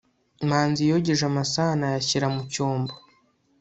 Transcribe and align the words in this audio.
manzi 0.49 0.81
yogeje 0.91 1.23
amasahani 1.29 1.83
ayashyira 1.89 2.27
mu 2.35 2.41
cyombo 2.53 2.93